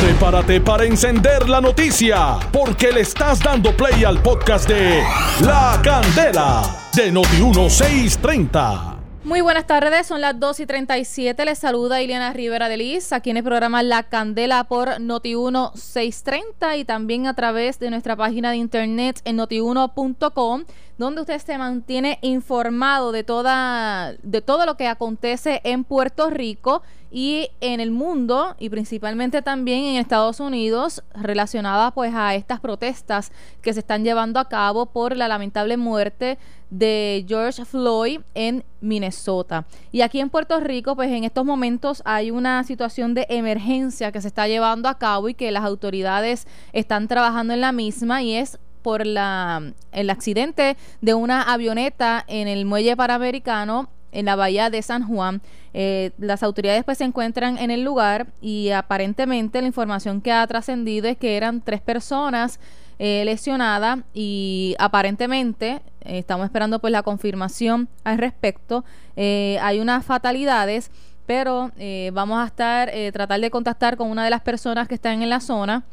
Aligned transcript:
Prepárate 0.00 0.62
para 0.62 0.84
encender 0.84 1.46
la 1.46 1.60
noticia, 1.60 2.38
porque 2.50 2.90
le 2.90 3.02
estás 3.02 3.38
dando 3.40 3.76
play 3.76 4.02
al 4.02 4.22
podcast 4.22 4.66
de 4.66 5.02
La 5.42 5.78
Candela 5.84 6.62
de 6.94 7.12
Noti1630. 7.12 8.96
Muy 9.22 9.42
buenas 9.42 9.66
tardes, 9.66 10.06
son 10.06 10.22
las 10.22 10.40
2 10.40 10.60
y 10.60 10.66
37. 10.66 11.44
Les 11.44 11.58
saluda 11.58 12.00
Ileana 12.00 12.32
Rivera 12.32 12.70
de 12.70 12.78
Liz, 12.78 13.12
aquí 13.12 13.28
en 13.28 13.36
el 13.36 13.44
programa 13.44 13.82
La 13.82 14.04
Candela 14.04 14.64
por 14.64 14.88
Noti1 14.88 15.74
630 15.74 16.78
y 16.78 16.86
también 16.86 17.26
a 17.26 17.34
través 17.34 17.78
de 17.78 17.90
nuestra 17.90 18.16
página 18.16 18.50
de 18.50 18.56
internet 18.56 19.20
en 19.26 19.36
notiuno.com, 19.36 20.64
donde 21.00 21.22
usted 21.22 21.38
se 21.38 21.56
mantiene 21.56 22.18
informado 22.20 23.10
de, 23.10 23.24
toda, 23.24 24.12
de 24.22 24.42
todo 24.42 24.66
lo 24.66 24.76
que 24.76 24.86
acontece 24.86 25.62
en 25.64 25.82
Puerto 25.82 26.28
Rico 26.28 26.82
y 27.10 27.48
en 27.62 27.80
el 27.80 27.90
mundo 27.90 28.54
y 28.58 28.68
principalmente 28.68 29.40
también 29.40 29.82
en 29.84 29.96
Estados 29.96 30.40
Unidos 30.40 31.02
relacionada 31.14 31.90
pues 31.92 32.14
a 32.14 32.34
estas 32.34 32.60
protestas 32.60 33.32
que 33.62 33.72
se 33.72 33.80
están 33.80 34.04
llevando 34.04 34.38
a 34.38 34.50
cabo 34.50 34.86
por 34.86 35.16
la 35.16 35.26
lamentable 35.26 35.78
muerte 35.78 36.36
de 36.68 37.24
George 37.26 37.64
Floyd 37.64 38.20
en 38.34 38.62
Minnesota. 38.82 39.64
Y 39.92 40.02
aquí 40.02 40.20
en 40.20 40.28
Puerto 40.28 40.60
Rico 40.60 40.96
pues 40.96 41.10
en 41.10 41.24
estos 41.24 41.46
momentos 41.46 42.02
hay 42.04 42.30
una 42.30 42.62
situación 42.62 43.14
de 43.14 43.26
emergencia 43.30 44.12
que 44.12 44.20
se 44.20 44.28
está 44.28 44.46
llevando 44.48 44.86
a 44.86 44.98
cabo 44.98 45.30
y 45.30 45.34
que 45.34 45.50
las 45.50 45.64
autoridades 45.64 46.46
están 46.74 47.08
trabajando 47.08 47.54
en 47.54 47.62
la 47.62 47.72
misma 47.72 48.22
y 48.22 48.34
es 48.34 48.58
por 48.82 49.06
la, 49.06 49.72
el 49.92 50.10
accidente 50.10 50.76
de 51.00 51.14
una 51.14 51.42
avioneta 51.42 52.24
en 52.26 52.48
el 52.48 52.64
muelle 52.64 52.96
panamericano 52.96 53.88
en 54.12 54.26
la 54.26 54.36
bahía 54.36 54.70
de 54.70 54.82
San 54.82 55.06
Juan. 55.06 55.40
Eh, 55.72 56.10
las 56.18 56.42
autoridades 56.42 56.84
pues 56.84 56.98
se 56.98 57.04
encuentran 57.04 57.58
en 57.58 57.70
el 57.70 57.82
lugar 57.82 58.26
y 58.40 58.70
aparentemente 58.70 59.60
la 59.60 59.66
información 59.66 60.20
que 60.20 60.32
ha 60.32 60.46
trascendido 60.46 61.08
es 61.08 61.16
que 61.16 61.36
eran 61.36 61.60
tres 61.60 61.80
personas 61.80 62.58
eh, 62.98 63.22
lesionadas 63.24 64.00
y 64.12 64.74
aparentemente 64.78 65.80
eh, 66.00 66.18
estamos 66.18 66.44
esperando 66.44 66.80
pues 66.80 66.92
la 66.92 67.02
confirmación 67.02 67.88
al 68.04 68.18
respecto. 68.18 68.84
hay 69.16 69.80
unas 69.80 70.04
fatalidades, 70.04 70.90
pero 71.26 71.70
vamos 72.12 72.42
a 72.42 72.46
estar 72.46 72.90
tratar 73.12 73.40
de 73.40 73.50
contactar 73.50 73.96
con 73.96 74.10
una 74.10 74.24
de 74.24 74.30
las 74.30 74.40
personas 74.40 74.88
que 74.88 74.96
están 74.96 75.22
en 75.22 75.30
la 75.30 75.40
zona 75.40 75.84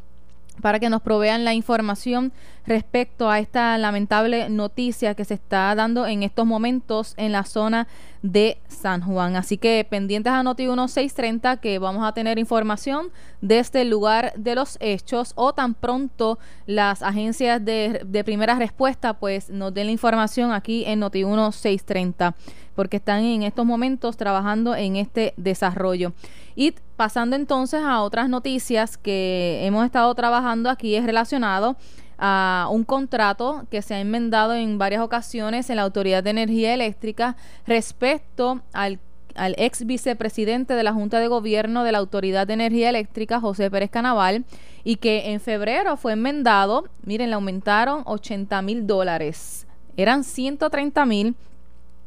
para 0.60 0.78
que 0.78 0.90
nos 0.90 1.02
provean 1.02 1.44
la 1.44 1.54
información 1.54 2.32
respecto 2.66 3.30
a 3.30 3.38
esta 3.38 3.76
lamentable 3.78 4.48
noticia 4.50 5.14
que 5.14 5.24
se 5.24 5.34
está 5.34 5.74
dando 5.74 6.06
en 6.06 6.22
estos 6.22 6.46
momentos 6.46 7.14
en 7.16 7.32
la 7.32 7.44
zona 7.44 7.88
de 8.22 8.58
San 8.68 9.00
Juan. 9.00 9.36
Así 9.36 9.56
que 9.56 9.86
pendientes 9.88 10.32
a 10.32 10.42
Noti 10.42 10.66
1630 10.66 11.58
que 11.58 11.78
vamos 11.78 12.06
a 12.06 12.12
tener 12.12 12.38
información 12.38 13.10
desde 13.40 13.82
el 13.82 13.90
lugar 13.90 14.32
de 14.36 14.54
los 14.54 14.76
hechos 14.80 15.32
o 15.34 15.52
tan 15.52 15.74
pronto 15.74 16.38
las 16.66 17.02
agencias 17.02 17.64
de, 17.64 18.02
de 18.04 18.24
primera 18.24 18.56
respuesta 18.56 19.14
pues 19.14 19.50
nos 19.50 19.72
den 19.72 19.86
la 19.86 19.92
información 19.92 20.52
aquí 20.52 20.84
en 20.86 21.00
Noti 21.00 21.24
1630 21.24 22.34
porque 22.74 22.98
están 22.98 23.24
en 23.24 23.42
estos 23.42 23.66
momentos 23.66 24.16
trabajando 24.16 24.76
en 24.76 24.96
este 24.96 25.34
desarrollo. 25.36 26.12
Y 26.54 26.74
pasando 26.98 27.36
entonces 27.36 27.80
a 27.84 28.02
otras 28.02 28.28
noticias 28.28 28.98
que 28.98 29.60
hemos 29.62 29.86
estado 29.86 30.12
trabajando 30.16 30.68
aquí 30.68 30.96
es 30.96 31.06
relacionado 31.06 31.76
a 32.18 32.66
un 32.72 32.82
contrato 32.82 33.66
que 33.70 33.82
se 33.82 33.94
ha 33.94 34.00
enmendado 34.00 34.52
en 34.54 34.78
varias 34.78 35.00
ocasiones 35.00 35.70
en 35.70 35.76
la 35.76 35.82
Autoridad 35.82 36.24
de 36.24 36.30
Energía 36.30 36.74
Eléctrica 36.74 37.36
respecto 37.68 38.62
al 38.72 38.98
ex 39.36 39.86
vicepresidente 39.86 40.74
de 40.74 40.82
la 40.82 40.92
Junta 40.92 41.20
de 41.20 41.28
Gobierno 41.28 41.84
de 41.84 41.92
la 41.92 41.98
Autoridad 41.98 42.48
de 42.48 42.54
Energía 42.54 42.88
Eléctrica, 42.88 43.38
José 43.38 43.70
Pérez 43.70 43.90
Canaval, 43.90 44.44
y 44.82 44.96
que 44.96 45.30
en 45.30 45.38
febrero 45.38 45.96
fue 45.96 46.14
enmendado, 46.14 46.88
miren, 47.04 47.30
le 47.30 47.36
aumentaron 47.36 48.02
80 48.06 48.60
mil 48.62 48.88
dólares, 48.88 49.68
eran 49.96 50.24
130 50.24 51.06
mil 51.06 51.36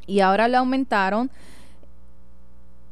y 0.06 0.20
ahora 0.20 0.48
le 0.48 0.58
aumentaron 0.58 1.30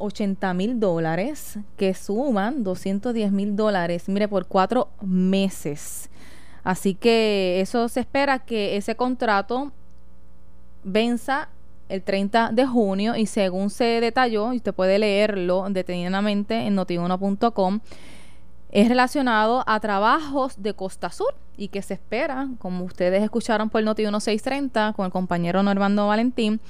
80 0.01 0.53
mil 0.55 0.81
dólares 0.81 1.59
que 1.77 1.95
suman 1.95 2.65
210 2.65 3.31
mil 3.31 3.55
dólares, 3.55 4.09
mire, 4.09 4.27
por 4.27 4.47
cuatro 4.47 4.89
meses. 5.01 6.11
Así 6.65 6.95
que 6.95 7.61
eso 7.61 7.89
se 7.89 8.01
espera 8.01 8.41
que 8.41 8.77
ese 8.77 8.97
contrato 8.97 9.73
venza 10.83 11.49
el 11.89 12.03
30 12.03 12.51
de 12.53 12.67
junio 12.67 13.17
y 13.17 13.27
según 13.27 13.71
se 13.71 14.01
detalló, 14.01 14.53
y 14.53 14.57
usted 14.57 14.73
puede 14.73 14.99
leerlo 14.99 15.67
detenidamente 15.71 16.67
en 16.67 16.75
notiuno.com, 16.75 17.81
es 18.71 18.89
relacionado 18.89 19.65
a 19.67 19.81
trabajos 19.81 20.63
de 20.63 20.75
Costa 20.75 21.11
Sur 21.11 21.35
y 21.57 21.69
que 21.69 21.83
se 21.83 21.95
espera, 21.95 22.49
como 22.59 22.85
ustedes 22.85 23.23
escucharon 23.23 23.69
por 23.69 23.83
Noti 23.83 24.03
1630 24.03 24.93
con 24.95 25.07
el 25.07 25.13
compañero 25.13 25.63
Normando 25.63 26.07
Valentín, 26.07 26.61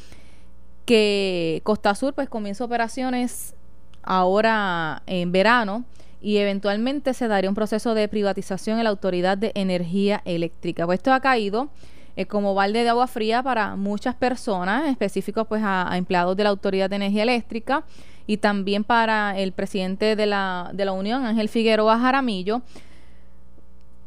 que 0.85 1.61
Costa 1.65 1.95
Sur 1.95 2.15
pues 2.15 2.29
comienza 2.29 2.65
operaciones 2.65 3.55
ahora 4.03 5.03
en 5.07 5.33
verano 5.33 5.85
y 6.21 6.37
eventualmente 6.37 7.15
se 7.15 7.29
daría 7.29 7.49
un 7.49 7.55
proceso 7.55 7.95
de 7.95 8.09
privatización 8.09 8.79
en 8.79 8.85
la 8.85 8.91
Autoridad 8.91 9.39
de 9.39 9.53
Energía 9.55 10.21
Eléctrica. 10.25 10.87
Pues 10.87 10.99
esto 10.99 11.13
ha 11.13 11.21
caído 11.21 11.71
eh, 12.17 12.27
como 12.27 12.55
balde 12.55 12.83
de 12.83 12.91
agua 12.91 13.07
fría 13.07 13.43
para 13.43 13.77
muchas 13.77 14.15
personas, 14.15 14.87
específicos 14.87 15.47
pues 15.47 15.63
a, 15.65 15.91
empleados 15.95 16.37
de 16.37 16.45
la 16.45 16.51
Autoridad 16.51 16.91
de 16.91 16.97
Energía 16.97 17.23
Eléctrica 17.23 17.85
y 18.27 18.37
también 18.37 18.85
para 18.85 19.39
el 19.39 19.53
presidente 19.53 20.17
de 20.17 20.27
la, 20.27 20.71
de 20.75 20.85
la 20.85 20.93
Unión, 20.93 21.25
Ángel 21.25 21.49
Figueroa 21.49 21.99
Jaramillo, 21.99 22.63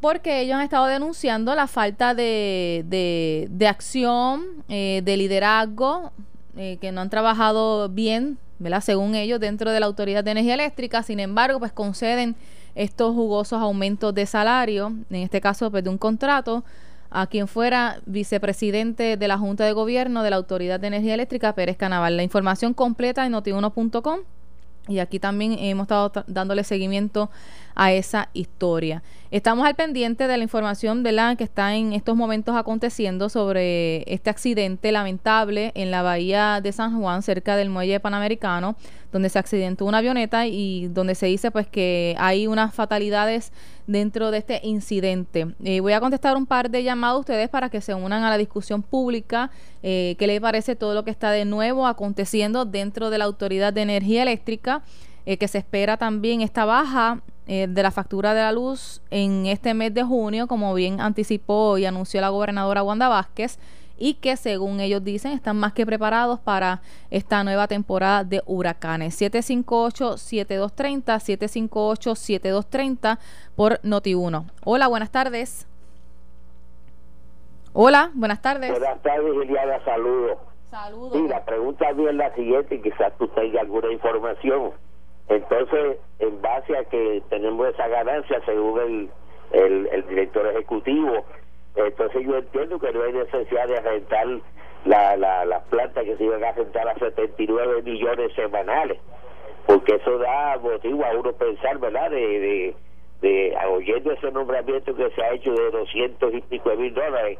porque 0.00 0.40
ellos 0.40 0.56
han 0.56 0.62
estado 0.62 0.86
denunciando 0.86 1.54
la 1.54 1.66
falta 1.66 2.14
de, 2.14 2.84
de, 3.50 3.66
acción, 3.66 4.64
eh, 4.68 5.00
de 5.02 5.16
liderazgo 5.16 6.12
eh, 6.56 6.78
que 6.80 6.92
no 6.92 7.00
han 7.00 7.10
trabajado 7.10 7.88
bien, 7.88 8.38
¿verdad? 8.58 8.80
Según 8.80 9.14
ellos, 9.14 9.40
dentro 9.40 9.70
de 9.70 9.80
la 9.80 9.86
Autoridad 9.86 10.24
de 10.24 10.30
Energía 10.30 10.54
Eléctrica. 10.54 11.02
Sin 11.02 11.20
embargo, 11.20 11.58
pues 11.58 11.72
conceden 11.72 12.36
estos 12.74 13.14
jugosos 13.14 13.60
aumentos 13.60 14.14
de 14.14 14.26
salario, 14.26 14.92
en 15.10 15.16
este 15.16 15.40
caso, 15.40 15.70
pues 15.70 15.84
de 15.84 15.90
un 15.90 15.98
contrato, 15.98 16.64
a 17.10 17.28
quien 17.28 17.46
fuera 17.46 18.00
vicepresidente 18.06 19.16
de 19.16 19.28
la 19.28 19.38
Junta 19.38 19.64
de 19.64 19.72
Gobierno 19.72 20.22
de 20.22 20.30
la 20.30 20.36
Autoridad 20.36 20.80
de 20.80 20.88
Energía 20.88 21.14
Eléctrica, 21.14 21.54
Pérez 21.54 21.76
Canaval. 21.76 22.16
La 22.16 22.24
información 22.24 22.74
completa 22.74 23.24
en 23.24 23.32
notiuno.com 23.32 24.20
y 24.88 24.98
aquí 24.98 25.18
también 25.18 25.56
hemos 25.58 25.84
estado 25.84 26.12
dándole 26.26 26.62
seguimiento 26.62 27.30
a 27.74 27.92
esa 27.92 28.28
historia. 28.34 29.02
Estamos 29.34 29.66
al 29.66 29.74
pendiente 29.74 30.28
de 30.28 30.36
la 30.36 30.44
información 30.44 31.02
la 31.02 31.34
que 31.34 31.42
está 31.42 31.74
en 31.74 31.92
estos 31.92 32.14
momentos 32.14 32.54
aconteciendo 32.54 33.28
sobre 33.28 34.04
este 34.06 34.30
accidente 34.30 34.92
lamentable 34.92 35.72
en 35.74 35.90
la 35.90 36.02
bahía 36.02 36.60
de 36.62 36.70
San 36.70 36.96
Juan, 37.00 37.20
cerca 37.20 37.56
del 37.56 37.68
muelle 37.68 37.98
panamericano, 37.98 38.76
donde 39.10 39.28
se 39.28 39.40
accidentó 39.40 39.86
una 39.86 39.98
avioneta 39.98 40.46
y 40.46 40.86
donde 40.86 41.16
se 41.16 41.26
dice 41.26 41.50
pues 41.50 41.66
que 41.66 42.14
hay 42.16 42.46
unas 42.46 42.72
fatalidades 42.72 43.50
dentro 43.88 44.30
de 44.30 44.38
este 44.38 44.60
incidente. 44.62 45.48
Eh, 45.64 45.80
voy 45.80 45.94
a 45.94 46.00
contestar 46.00 46.36
un 46.36 46.46
par 46.46 46.70
de 46.70 46.84
llamados 46.84 47.16
a 47.16 47.20
ustedes 47.20 47.48
para 47.48 47.70
que 47.70 47.80
se 47.80 47.92
unan 47.92 48.22
a 48.22 48.30
la 48.30 48.38
discusión 48.38 48.84
pública. 48.84 49.50
Eh, 49.82 50.14
¿Qué 50.16 50.28
les 50.28 50.40
parece 50.40 50.76
todo 50.76 50.94
lo 50.94 51.04
que 51.04 51.10
está 51.10 51.32
de 51.32 51.44
nuevo 51.44 51.88
aconteciendo 51.88 52.66
dentro 52.66 53.10
de 53.10 53.18
la 53.18 53.24
Autoridad 53.24 53.72
de 53.72 53.82
Energía 53.82 54.22
Eléctrica? 54.22 54.84
Eh, 55.26 55.38
que 55.38 55.48
se 55.48 55.56
espera 55.56 55.96
también 55.96 56.42
esta 56.42 56.66
baja 56.66 57.22
eh, 57.46 57.66
de 57.68 57.82
la 57.82 57.90
factura 57.90 58.32
de 58.32 58.40
la 58.40 58.52
luz 58.52 59.02
en 59.10 59.46
este 59.46 59.74
mes 59.74 59.92
de 59.92 60.02
junio, 60.02 60.46
como 60.46 60.72
bien 60.74 61.00
anticipó 61.00 61.76
y 61.78 61.84
anunció 61.84 62.20
la 62.20 62.30
gobernadora 62.30 62.82
Wanda 62.82 63.08
Vázquez, 63.08 63.58
y 63.96 64.14
que 64.14 64.36
según 64.36 64.80
ellos 64.80 65.04
dicen 65.04 65.32
están 65.32 65.58
más 65.58 65.72
que 65.72 65.86
preparados 65.86 66.40
para 66.40 66.80
esta 67.10 67.44
nueva 67.44 67.68
temporada 67.68 68.24
de 68.24 68.42
huracanes. 68.46 69.20
758-7230, 69.20 71.04
758-7230 71.04 73.18
por 73.54 73.80
Noti1. 73.82 74.50
Hola, 74.64 74.88
buenas 74.88 75.10
tardes. 75.10 75.68
Hola, 77.72 78.10
buenas 78.14 78.40
tardes. 78.40 78.70
Buenas 78.70 79.02
tardes, 79.02 79.36
Liliana, 79.36 79.84
saludos. 79.84 80.38
Saludos. 80.70 81.12
Sí, 81.12 81.28
la 81.28 81.44
pregunta 81.44 81.90
es 81.90 82.14
la 82.14 82.34
siguiente, 82.34 82.80
quizás 82.80 83.12
tú 83.18 83.28
tengas 83.28 83.62
alguna 83.62 83.92
información. 83.92 84.72
Entonces, 85.28 85.98
en 86.18 86.42
base 86.42 86.76
a 86.76 86.84
que 86.84 87.22
tenemos 87.30 87.68
esa 87.68 87.88
ganancia, 87.88 88.40
según 88.44 89.10
el, 89.52 89.88
el, 89.90 90.06
director 90.06 90.46
ejecutivo, 90.46 91.24
entonces 91.76 92.26
yo 92.26 92.36
entiendo 92.36 92.78
que 92.78 92.92
no 92.92 93.02
hay 93.02 93.12
necesidad 93.12 93.66
de 93.68 93.80
rentar 93.80 94.26
la, 94.84 95.16
la, 95.16 95.44
las 95.44 95.62
plantas 95.64 96.04
que 96.04 96.16
se 96.16 96.24
iban 96.24 96.44
a 96.44 96.52
rentar 96.52 96.88
a 96.88 96.94
79 96.98 97.82
millones 97.82 98.32
semanales, 98.34 98.98
porque 99.66 99.94
eso 99.94 100.18
da 100.18 100.58
motivo 100.58 101.04
a 101.04 101.12
uno 101.12 101.32
pensar, 101.32 101.78
¿verdad?, 101.78 102.10
de, 102.10 102.16
de, 102.18 102.76
de 103.22 103.56
oyendo 103.70 104.12
ese 104.12 104.30
nombramiento 104.30 104.94
que 104.94 105.10
se 105.10 105.22
ha 105.22 105.32
hecho 105.32 105.52
de 105.52 105.70
200 105.70 106.34
y 106.34 106.40
pico 106.42 106.70
mil 106.76 106.92
dólares, 106.92 107.38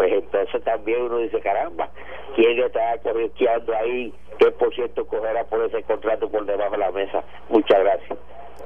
pues 0.00 0.14
entonces 0.14 0.64
también 0.64 1.02
uno 1.02 1.18
dice, 1.18 1.38
caramba, 1.40 1.90
¿quién 2.34 2.58
está 2.58 2.96
corriendo 3.02 3.74
ahí? 3.78 4.14
¿Qué 4.38 4.50
por 4.52 4.74
ciento 4.74 5.06
cogerá 5.06 5.44
por 5.44 5.62
ese 5.62 5.82
contrato 5.82 6.26
por 6.30 6.46
debajo 6.46 6.70
de 6.70 6.78
la 6.78 6.90
mesa? 6.90 7.22
Muchas 7.50 7.80
gracias. 7.80 8.18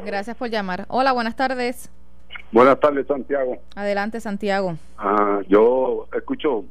Gracias 0.06 0.36
por 0.36 0.48
llamar. 0.48 0.84
Hola, 0.86 1.10
buenas 1.10 1.34
tardes. 1.34 1.90
Buenas 2.52 2.78
tardes, 2.78 3.08
Santiago. 3.08 3.56
Adelante, 3.74 4.20
Santiago. 4.20 4.76
Ah, 4.96 5.40
yo 5.48 6.06
escucho 6.16 6.66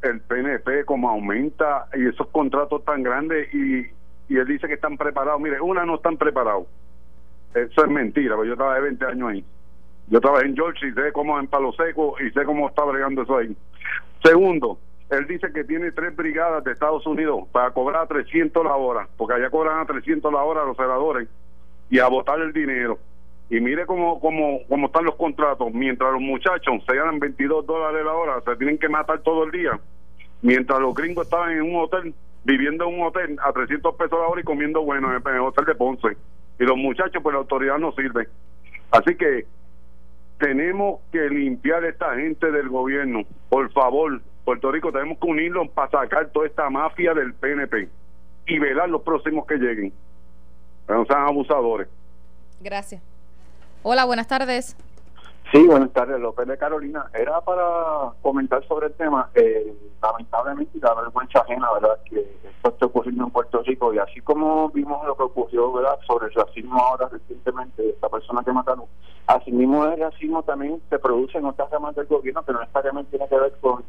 el 0.00 0.22
PNP 0.22 0.86
como 0.86 1.10
aumenta 1.10 1.88
y 1.92 2.08
esos 2.08 2.28
contratos 2.28 2.86
tan 2.86 3.02
grandes 3.02 3.52
y, 3.52 3.80
y 4.30 4.38
él 4.38 4.46
dice 4.46 4.66
que 4.66 4.72
están 4.72 4.96
preparados. 4.96 5.42
Mire, 5.42 5.60
una 5.60 5.84
no 5.84 5.96
están 5.96 6.16
preparados. 6.16 6.66
Eso 7.54 7.84
es 7.84 7.90
mentira, 7.90 8.34
porque 8.34 8.48
yo 8.48 8.56
trabajé 8.56 8.80
20 8.80 9.04
años 9.04 9.28
ahí. 9.30 9.44
Yo 10.08 10.20
trabajé 10.20 10.46
en 10.46 10.54
Georgia 10.54 10.88
y 10.88 10.92
sé 10.92 11.12
cómo 11.12 11.38
en 11.38 11.48
Palo 11.48 11.72
Seco 11.72 12.14
y 12.20 12.30
sé 12.30 12.44
cómo 12.44 12.68
está 12.68 12.84
bregando 12.84 13.22
eso 13.22 13.38
ahí. 13.38 13.56
Segundo, 14.22 14.78
él 15.10 15.26
dice 15.26 15.52
que 15.52 15.64
tiene 15.64 15.92
tres 15.92 16.14
brigadas 16.14 16.64
de 16.64 16.72
Estados 16.72 17.06
Unidos 17.06 17.44
para 17.52 17.70
cobrar 17.70 18.02
a 18.02 18.06
300 18.06 18.64
la 18.64 18.76
hora, 18.76 19.08
porque 19.16 19.34
allá 19.34 19.50
cobran 19.50 19.80
a 19.80 19.86
300 19.86 20.32
la 20.32 20.42
hora 20.42 20.64
los 20.64 20.76
senadores 20.76 21.28
y 21.90 21.98
a 21.98 22.08
votar 22.08 22.40
el 22.40 22.52
dinero. 22.52 22.98
Y 23.48 23.60
mire 23.60 23.86
cómo, 23.86 24.18
cómo, 24.20 24.60
cómo 24.68 24.86
están 24.86 25.04
los 25.04 25.14
contratos. 25.14 25.72
Mientras 25.72 26.12
los 26.12 26.20
muchachos 26.20 26.82
se 26.88 26.96
ganan 26.96 27.20
22 27.20 27.64
dólares 27.66 28.04
la 28.04 28.12
hora, 28.12 28.40
se 28.44 28.56
tienen 28.56 28.78
que 28.78 28.88
matar 28.88 29.20
todo 29.20 29.44
el 29.44 29.52
día. 29.52 29.78
Mientras 30.42 30.80
los 30.80 30.94
gringos 30.94 31.26
estaban 31.26 31.52
en 31.52 31.62
un 31.62 31.76
hotel, 31.76 32.12
viviendo 32.44 32.88
en 32.88 32.94
un 32.94 33.06
hotel 33.06 33.38
a 33.44 33.52
300 33.52 33.94
pesos 33.94 34.18
la 34.18 34.26
hora 34.26 34.40
y 34.40 34.44
comiendo 34.44 34.82
bueno 34.82 35.14
en 35.14 35.34
el 35.34 35.40
hotel 35.40 35.64
de 35.64 35.74
Ponce. 35.76 36.16
Y 36.58 36.64
los 36.64 36.76
muchachos, 36.76 37.22
pues 37.22 37.32
la 37.32 37.40
autoridad 37.40 37.78
no 37.78 37.92
sirve. 37.92 38.28
Así 38.90 39.14
que 39.14 39.46
tenemos 40.38 41.00
que 41.12 41.28
limpiar 41.28 41.84
a 41.84 41.88
esta 41.88 42.14
gente 42.16 42.50
del 42.50 42.68
gobierno. 42.68 43.22
Por 43.48 43.72
favor, 43.72 44.20
Puerto 44.44 44.70
Rico, 44.70 44.92
tenemos 44.92 45.18
que 45.18 45.26
unirnos 45.26 45.68
para 45.70 45.90
sacar 45.90 46.30
toda 46.30 46.46
esta 46.46 46.68
mafia 46.70 47.14
del 47.14 47.34
PNP 47.34 47.88
y 48.46 48.58
velar 48.58 48.88
los 48.88 49.02
próximos 49.02 49.46
que 49.46 49.56
lleguen. 49.56 49.92
No 50.88 51.04
sean 51.04 51.26
abusadores. 51.26 51.88
Gracias. 52.60 53.02
Hola, 53.82 54.04
buenas 54.04 54.28
tardes. 54.28 54.76
Sí, 55.52 55.64
buenas 55.66 55.92
tardes, 55.92 56.18
López 56.20 56.46
de 56.48 56.58
Carolina. 56.58 57.08
Era 57.14 57.40
para 57.40 58.12
comentar 58.20 58.66
sobre 58.66 58.88
el 58.88 58.94
tema. 58.94 59.30
Eh, 59.34 59.72
lamentablemente, 60.02 60.78
la 60.80 60.94
vergüenza 60.94 61.40
ajena, 61.40 61.72
¿verdad?, 61.72 61.98
que 62.04 62.18
esto 62.20 62.68
está 62.68 62.86
ocurriendo 62.86 63.24
en 63.24 63.30
Puerto 63.30 63.62
Rico. 63.62 63.94
Y 63.94 63.98
así 63.98 64.20
como 64.22 64.68
vimos 64.70 65.06
lo 65.06 65.16
que 65.16 65.22
ocurrió, 65.22 65.72
¿verdad?, 65.72 65.98
sobre 66.06 66.26
el 66.26 66.34
racismo 66.34 66.80
ahora 66.80 67.08
recientemente, 67.08 67.88
esta 67.90 68.08
persona 68.08 68.42
que 68.44 68.52
mataron, 68.52 68.86
así 69.28 69.52
mismo 69.52 69.84
el 69.84 70.00
racismo 70.00 70.42
también 70.42 70.82
se 70.90 70.98
produce 70.98 71.38
en 71.38 71.44
otras 71.46 71.70
ramas 71.70 71.94
del 71.94 72.06
gobierno 72.06 72.44
que 72.44 72.52
no 72.52 72.60
necesariamente 72.60 73.10
tiene 73.10 73.28
que 73.28 73.38
ver 73.38 73.52
con. 73.60 73.84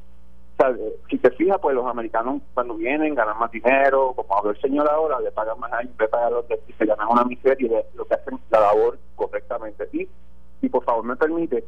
Eh, 0.60 0.96
si 1.10 1.18
te 1.20 1.30
fijas, 1.32 1.60
pues 1.62 1.76
los 1.76 1.86
americanos 1.86 2.42
cuando 2.54 2.76
vienen 2.76 3.14
ganan 3.14 3.38
más 3.38 3.52
dinero, 3.52 4.14
como 4.16 4.36
habló 4.38 4.52
el 4.52 4.62
señor 4.62 4.90
ahora, 4.90 5.20
le 5.20 5.32
pagan 5.32 5.60
más 5.60 5.72
años, 5.74 5.94
le 6.00 6.08
pagan 6.08 6.34
los 6.34 6.46
se 6.48 6.86
ganan 6.86 7.08
una 7.10 7.24
miseria 7.26 7.68
y 7.68 7.70
de- 7.70 7.86
lo 7.96 8.06
que 8.06 8.16
hacen 8.16 8.40
la 8.50 8.60
labor 8.62 8.98
correctamente. 9.16 9.88
Y 9.94 10.08
me 11.08 11.16
permite, 11.16 11.64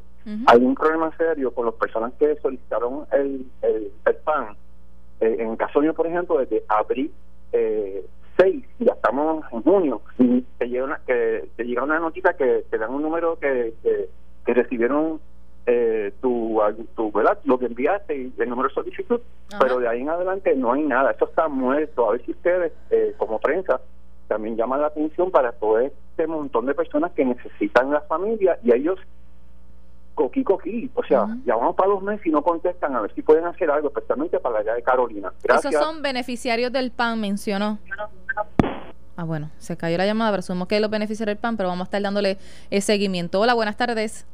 hay 0.47 0.63
un 0.63 0.75
problema 0.75 1.12
serio 1.18 1.51
con 1.51 1.65
las 1.65 1.75
personas 1.75 2.13
que 2.19 2.36
solicitaron 2.38 3.06
el, 3.12 3.45
el, 3.62 3.91
el 4.06 4.15
PAN. 4.18 4.56
Eh, 5.21 5.38
en 5.39 5.51
el 5.51 5.57
caso 5.57 5.81
mío, 5.81 5.94
por 5.94 6.07
ejemplo, 6.07 6.38
desde 6.38 6.63
abril 6.68 7.12
eh, 7.51 8.06
6, 8.38 8.63
ya 8.80 8.94
estamos 8.94 9.44
en 9.51 9.63
junio, 9.63 10.01
y 10.18 10.41
te 10.57 10.69
llega 10.69 10.86
una, 10.86 11.01
que, 11.06 11.50
te 11.56 11.63
llega 11.65 11.83
una 11.83 12.00
notita 12.00 12.33
que 12.33 12.63
te 12.69 12.77
dan 12.77 12.94
un 12.94 13.01
número 13.01 13.38
que, 13.38 13.74
que, 13.83 14.09
que 14.45 14.53
recibieron 14.53 15.19
eh, 15.65 16.13
tu, 16.21 16.59
tu, 16.95 17.12
¿verdad? 17.12 17.38
lo 17.44 17.59
que 17.59 17.65
enviaste 17.65 18.15
y 18.15 18.33
el 18.38 18.50
número 18.50 18.69
de 18.69 18.75
solicitud, 18.75 19.21
Ajá. 19.51 19.59
pero 19.59 19.80
de 19.80 19.88
ahí 19.88 20.01
en 20.01 20.09
adelante 20.09 20.56
no 20.56 20.74
hay 20.74 20.83
nada, 20.83 21.12
eso 21.12 21.25
está 21.25 21.47
muerto. 21.47 22.07
A 22.07 22.13
ver 22.13 22.25
si 22.25 22.31
ustedes, 22.31 22.71
eh, 22.89 23.13
como 23.18 23.39
prensa, 23.39 23.81
también 24.27 24.56
llaman 24.56 24.81
la 24.81 24.88
atención 24.88 25.31
para 25.31 25.51
todo 25.51 25.80
este 25.80 26.27
montón 26.27 26.65
de 26.65 26.74
personas 26.74 27.12
que 27.12 27.25
necesitan 27.25 27.92
la 27.92 28.01
familia 28.01 28.57
y 28.63 28.74
ellos 28.74 29.00
coquí 30.19 30.44
coquí, 30.44 30.92
o 30.95 31.04
sea, 31.06 31.24
Ujú. 31.24 31.36
ya 31.45 31.56
vamos 31.56 31.77
para 31.77 31.88
los 31.92 32.04
meses 32.04 32.25
y 32.25 32.30
no 32.30 32.42
contestan 32.44 32.94
a 32.94 33.00
ver 33.00 33.13
si 33.16 33.21
pueden 33.21 33.45
hacer 33.45 33.71
algo, 33.71 33.88
especialmente 33.88 34.38
para 34.42 34.60
allá 34.60 34.74
de 34.74 34.81
Carolina. 34.83 35.31
Gracias. 35.42 35.74
Esos 35.74 35.86
son 35.86 36.01
beneficiarios 36.01 36.74
del 36.74 36.92
PAN, 36.92 37.21
mencionó. 37.21 37.80
Ah, 39.16 39.24
bueno, 39.24 39.50
se 39.60 39.77
cayó 39.77 39.98
la 39.98 40.06
llamada, 40.06 40.33
presumo 40.33 40.68
que 40.68 40.77
los 40.81 40.89
beneficiarios 40.89 41.38
del 41.38 41.42
PAN, 41.42 41.56
pero 41.56 41.69
vamos 41.69 41.86
a 41.86 41.88
estar 41.88 42.01
dándole 42.01 42.38
el 42.69 42.81
seguimiento. 42.81 43.39
Hola, 43.39 43.54
buenas 43.54 43.77
tardes. 43.77 44.25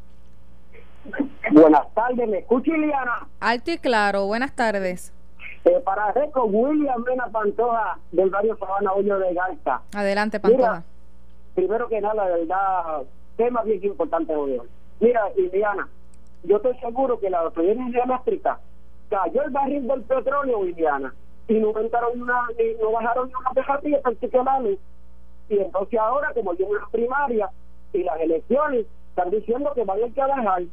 Buenas 1.52 1.94
tardes, 1.94 2.28
¿me 2.28 2.40
escucha 2.40 2.76
Iliana? 2.76 3.28
Alto 3.40 3.70
y 3.72 3.78
claro, 3.78 4.26
buenas 4.26 4.56
tardes. 4.56 5.14
Eh, 5.66 5.80
para 5.86 6.12
Reco, 6.14 6.46
William 6.46 7.04
Mena 7.04 7.28
Pantoja 7.28 8.00
del 8.12 8.32
barrio 8.32 8.58
Sabana 8.58 8.92
Hoyo 8.94 9.20
de 9.20 9.34
Garza. 9.36 9.82
Adelante, 9.94 10.40
Pantoja. 10.40 10.84
Primero 11.54 11.88
que 11.88 12.02
nada, 12.02 12.26
de 12.28 12.40
verdad, 12.40 13.04
tema 13.38 13.62
bien 13.62 13.84
importante 13.84 14.36
hoy. 14.36 14.60
Mira, 15.00 15.22
Iliana, 15.38 15.88
yo 16.44 16.58
estoy 16.58 16.78
seguro 16.80 17.20
que 17.20 17.30
la 17.30 17.40
autoridad 17.42 17.76
eléctrica 18.04 18.60
cayó 19.10 19.44
el 19.44 19.52
barril 19.52 19.88
del 19.88 20.02
petróleo, 20.04 20.66
Iliana, 20.66 21.14
y 21.48 21.54
no 21.56 21.68
aumentaron 21.68 22.22
una, 22.22 22.48
ni- 22.58 22.74
no 22.82 22.92
bajaron 22.92 23.28
ni 23.28 23.34
una 23.36 23.52
pejatilla 23.52 24.02
particularmente. 24.02 24.82
Y 25.50 25.60
entonces 25.60 26.00
ahora, 26.00 26.34
como 26.34 26.54
yo 26.56 26.66
en 26.68 26.76
las 26.76 26.90
primarias 26.90 27.52
y 27.94 28.04
las 28.04 28.20
elecciones, 28.20 28.86
están 29.10 29.30
diciendo 29.32 29.72
que 29.76 29.84
van 29.84 30.04
a 30.04 30.10
que 30.14 30.22
bajar, 30.22 30.64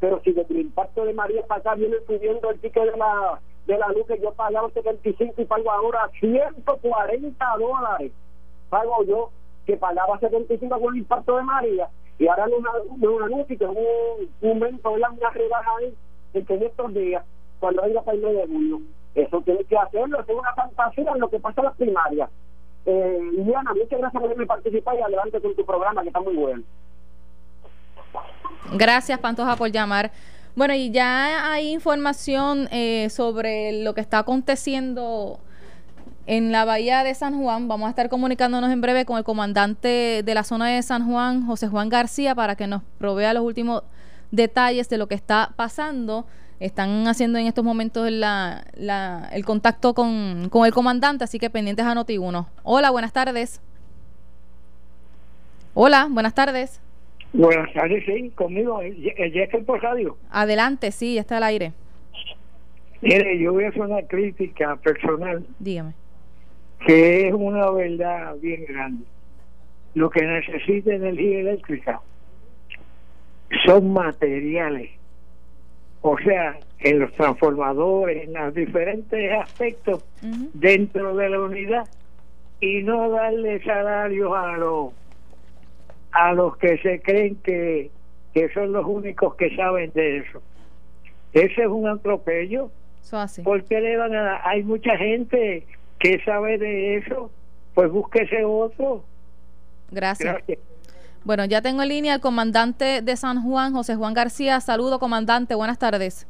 pero 0.00 0.20
si 0.24 0.32
desde 0.32 0.54
el 0.54 0.60
impacto 0.62 1.04
de 1.04 1.12
María 1.14 1.42
para 1.46 1.60
acá 1.60 1.74
viene 1.74 1.96
subiendo 2.06 2.50
el 2.50 2.58
ticket 2.60 2.90
de 2.92 2.96
la 2.96 3.40
de 3.66 3.78
la 3.78 3.86
luz 3.88 4.04
que 4.08 4.18
yo 4.20 4.32
pagaba 4.32 4.68
75 4.70 5.40
y 5.40 5.44
pago 5.44 5.70
ahora 5.70 6.10
140 6.18 7.46
dólares 7.60 8.10
pago 8.68 9.04
yo 9.04 9.30
que 9.66 9.76
pagaba 9.76 10.18
75 10.18 10.80
con 10.80 10.94
el 10.94 11.00
impacto 11.02 11.36
de 11.36 11.42
María 11.44 11.88
y 12.18 12.26
ahora 12.26 12.46
no 12.46 12.60
me 12.60 12.68
no 12.98 13.18
me 13.18 13.24
anuncia 13.24 13.56
que 13.56 13.64
es 13.64 13.70
un, 13.70 14.30
un 14.40 14.50
aumento, 14.50 14.90
una 14.90 15.30
rebaja 15.30 15.70
que 16.32 16.54
en 16.54 16.62
estos 16.62 16.94
días 16.94 17.24
cuando 17.60 17.82
para 17.82 18.16
el 18.16 18.22
mes 18.22 18.36
de 18.36 18.46
junio 18.46 18.80
eso 19.14 19.40
tiene 19.42 19.64
que 19.64 19.76
hacerlo, 19.76 20.20
es 20.20 20.28
una 20.28 20.54
fantasía 20.54 21.10
en 21.12 21.20
lo 21.20 21.28
que 21.28 21.38
pasa 21.38 21.60
en 21.60 21.66
las 21.66 21.76
primarias. 21.76 22.30
Eh, 22.86 23.18
Liliana, 23.36 23.72
muchas 23.72 23.98
gracias 23.98 24.12
por 24.12 24.24
haberme 24.24 24.46
participado 24.46 24.98
y 24.98 25.02
adelante 25.02 25.40
con 25.40 25.54
tu 25.54 25.64
programa 25.64 26.02
que 26.02 26.08
está 26.08 26.20
muy 26.20 26.34
bueno. 26.34 26.62
Gracias, 28.72 29.18
Pantoja, 29.18 29.54
por 29.56 29.70
llamar. 29.70 30.10
Bueno, 30.56 30.74
y 30.74 30.90
ya 30.90 31.52
hay 31.52 31.72
información 31.72 32.68
eh, 32.72 33.08
sobre 33.10 33.84
lo 33.84 33.94
que 33.94 34.00
está 34.00 34.18
aconteciendo 34.18 35.38
en 36.26 36.52
la 36.52 36.64
bahía 36.64 37.02
de 37.04 37.14
San 37.14 37.40
Juan. 37.40 37.68
Vamos 37.68 37.86
a 37.86 37.90
estar 37.90 38.08
comunicándonos 38.08 38.70
en 38.70 38.80
breve 38.80 39.04
con 39.04 39.18
el 39.18 39.24
comandante 39.24 40.22
de 40.24 40.34
la 40.34 40.44
zona 40.44 40.68
de 40.68 40.82
San 40.82 41.06
Juan, 41.06 41.46
José 41.46 41.68
Juan 41.68 41.88
García, 41.88 42.34
para 42.34 42.56
que 42.56 42.66
nos 42.66 42.82
provea 42.98 43.34
los 43.34 43.42
últimos 43.44 43.82
detalles 44.30 44.88
de 44.88 44.98
lo 44.98 45.08
que 45.08 45.14
está 45.14 45.52
pasando. 45.56 46.26
Están 46.60 47.08
haciendo 47.08 47.38
en 47.40 47.46
estos 47.48 47.64
momentos 47.64 48.08
la, 48.10 48.64
la- 48.74 49.28
el 49.32 49.44
contacto 49.44 49.94
con, 49.94 50.48
con 50.48 50.64
el 50.64 50.72
comandante, 50.72 51.24
así 51.24 51.40
que 51.40 51.50
pendientes 51.50 51.84
a 51.84 51.94
Noti1. 51.94 52.46
Hola, 52.62 52.90
buenas 52.90 53.12
tardes. 53.12 53.60
Hola, 55.74 56.06
buenas 56.10 56.34
tardes. 56.34 56.80
Buenas 57.32 57.72
tardes, 57.72 58.04
sí, 58.04 58.30
conmigo, 58.34 58.80
el 58.82 59.32
Jester 59.32 59.64
por 59.64 59.82
radio. 59.82 60.18
Adelante, 60.30 60.92
sí, 60.92 61.14
ya 61.14 61.22
está 61.22 61.38
al 61.38 61.44
aire. 61.44 61.72
Mire, 63.00 63.38
yo 63.40 63.52
voy 63.52 63.64
a 63.64 63.68
hacer 63.70 63.82
una 63.82 64.02
crítica 64.02 64.76
personal 64.76 65.44
Dígame. 65.58 65.94
Que 66.86 67.28
es 67.28 67.34
una 67.34 67.70
verdad 67.70 68.36
bien 68.40 68.64
grande. 68.66 69.04
Lo 69.94 70.10
que 70.10 70.22
necesita 70.22 70.94
energía 70.94 71.40
eléctrica 71.40 72.00
son 73.64 73.92
materiales. 73.92 74.90
O 76.00 76.18
sea, 76.18 76.58
en 76.80 76.98
los 76.98 77.12
transformadores, 77.12 78.24
en 78.24 78.32
los 78.32 78.54
diferentes 78.54 79.32
aspectos 79.32 80.04
dentro 80.54 81.14
de 81.14 81.28
la 81.28 81.40
unidad 81.40 81.88
y 82.60 82.82
no 82.82 83.10
darle 83.10 83.62
salarios 83.62 84.32
a 84.34 84.56
los 84.56 84.92
a 86.12 86.32
los 86.34 86.56
que 86.58 86.76
se 86.78 87.00
creen 87.00 87.36
que, 87.36 87.90
que 88.34 88.52
son 88.52 88.72
los 88.72 88.84
únicos 88.86 89.34
que 89.36 89.54
saben 89.56 89.90
de 89.94 90.18
eso. 90.18 90.42
Ese 91.32 91.62
es 91.62 91.68
un 91.68 91.88
atropello. 91.88 92.70
Eso 93.02 93.18
así. 93.18 93.42
¿Por 93.42 93.64
qué 93.64 93.80
le 93.80 93.96
van 93.96 94.14
a? 94.14 94.40
Hay 94.44 94.62
mucha 94.62 94.96
gente 94.96 95.64
que 96.02 96.20
sabe 96.24 96.58
de 96.58 96.96
eso. 96.96 97.30
Pues 97.74 97.90
búsquese 97.90 98.44
otro. 98.44 99.04
Gracias. 99.90 100.34
Gracias. 100.34 100.58
Bueno, 101.24 101.44
ya 101.44 101.62
tengo 101.62 101.82
en 101.82 101.88
línea 101.88 102.14
al 102.14 102.20
comandante 102.20 103.00
de 103.00 103.16
San 103.16 103.42
Juan, 103.42 103.72
José 103.72 103.94
Juan 103.94 104.12
García. 104.12 104.60
Saludo, 104.60 104.98
comandante. 104.98 105.54
Buenas 105.54 105.78
tardes. 105.78 106.26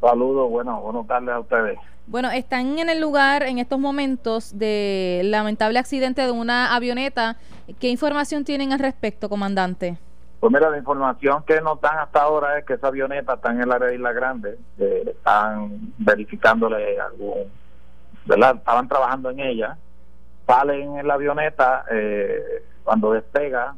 Saludos, 0.00 0.50
bueno, 0.50 0.80
buenas 0.80 1.06
tardes 1.06 1.28
a 1.28 1.38
ustedes. 1.38 1.78
Bueno, 2.08 2.32
están 2.32 2.76
en 2.80 2.90
el 2.90 3.00
lugar 3.00 3.44
en 3.44 3.58
estos 3.58 3.78
momentos 3.78 4.58
de 4.58 5.20
lamentable 5.24 5.78
accidente 5.78 6.22
de 6.22 6.32
una 6.32 6.74
avioneta. 6.74 7.36
¿Qué 7.78 7.88
información 7.88 8.44
tienen 8.44 8.72
al 8.72 8.80
respecto, 8.80 9.28
comandante? 9.28 9.96
Pues 10.40 10.52
mira, 10.52 10.68
la 10.68 10.78
información 10.78 11.44
que 11.46 11.60
nos 11.60 11.80
dan 11.80 11.98
hasta 11.98 12.22
ahora 12.22 12.58
es 12.58 12.64
que 12.64 12.74
esa 12.74 12.88
avioneta 12.88 13.34
está 13.34 13.52
en 13.52 13.60
el 13.60 13.70
área 13.70 13.86
de 13.86 13.94
Isla 13.94 14.12
Grande, 14.12 14.58
que 14.76 15.02
están 15.10 15.92
verificándole 15.98 16.98
algún, 16.98 17.44
¿verdad? 18.26 18.56
Estaban 18.56 18.88
trabajando 18.88 19.30
en 19.30 19.40
ella, 19.40 19.76
salen 20.46 20.98
en 20.98 21.06
la 21.06 21.14
avioneta, 21.14 21.84
eh, 21.90 22.64
cuando 22.84 23.12
despega, 23.12 23.74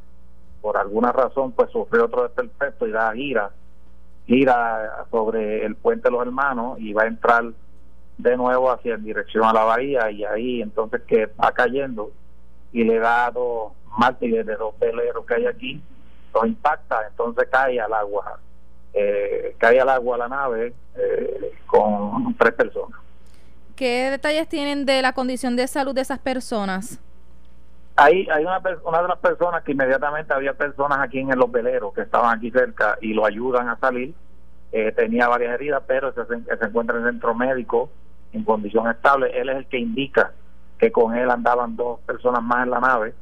por 0.64 0.78
alguna 0.78 1.12
razón 1.12 1.52
pues 1.52 1.70
sufrió 1.70 2.06
otro 2.06 2.22
desperfecto 2.22 2.86
y 2.86 2.90
da 2.90 3.12
gira 3.12 3.50
gira 4.26 5.04
sobre 5.10 5.64
el 5.64 5.76
puente 5.76 6.08
de 6.08 6.12
los 6.12 6.22
hermanos 6.22 6.78
y 6.80 6.94
va 6.94 7.02
a 7.02 7.06
entrar 7.06 7.44
de 8.16 8.36
nuevo 8.38 8.70
hacia 8.70 8.94
en 8.94 9.04
dirección 9.04 9.44
a 9.44 9.52
la 9.52 9.64
bahía 9.64 10.10
y 10.10 10.24
ahí 10.24 10.62
entonces 10.62 11.02
que 11.02 11.26
va 11.26 11.52
cayendo 11.52 12.12
y 12.72 12.84
le 12.84 12.98
da 12.98 13.30
dos 13.30 13.72
mártires 13.98 14.46
de 14.46 14.56
dos 14.56 14.78
veleros 14.78 15.26
que 15.26 15.34
hay 15.34 15.46
aquí 15.46 15.82
lo 16.32 16.46
impacta 16.46 17.08
entonces 17.10 17.46
cae 17.50 17.78
al 17.78 17.92
agua 17.92 18.38
eh, 18.94 19.54
cae 19.58 19.80
al 19.80 19.90
agua 19.90 20.16
la 20.16 20.28
nave 20.28 20.72
eh, 20.96 21.52
con 21.66 22.34
tres 22.38 22.54
personas 22.54 22.98
¿Qué 23.76 24.10
detalles 24.10 24.48
tienen 24.48 24.86
de 24.86 25.02
la 25.02 25.12
condición 25.12 25.56
de 25.56 25.66
salud 25.66 25.94
de 25.94 26.02
esas 26.02 26.20
personas? 26.20 27.00
Hay, 27.96 28.28
hay 28.28 28.44
una, 28.44 28.60
una 28.84 29.02
de 29.02 29.08
las 29.08 29.18
personas 29.18 29.62
que 29.64 29.72
inmediatamente 29.72 30.32
había 30.32 30.52
personas 30.54 30.98
aquí 31.00 31.18
en 31.18 31.36
los 31.36 31.50
veleros 31.50 31.92
que 31.92 32.02
estaban 32.02 32.36
aquí 32.36 32.50
cerca 32.50 32.98
y 33.00 33.14
lo 33.14 33.26
ayudan 33.26 33.68
a 33.68 33.76
salir. 33.78 34.14
Eh, 34.72 34.92
tenía 34.92 35.28
varias 35.28 35.54
heridas, 35.54 35.82
pero 35.86 36.12
se, 36.12 36.20
encuentra 36.66 36.98
en 36.98 37.04
el 37.04 37.12
centro 37.12 37.34
médico 37.34 37.90
en 38.32 38.44
condición 38.44 38.88
estable. 38.90 39.30
Él 39.40 39.48
es 39.48 39.56
el 39.56 39.66
que 39.66 39.78
indica 39.78 40.32
que 40.78 40.90
con 40.90 41.16
él 41.16 41.30
andaban 41.30 41.76
dos 41.76 42.00
personas 42.00 42.42
más 42.42 42.64
en 42.64 42.70
la 42.70 42.80
nave. 42.80 43.14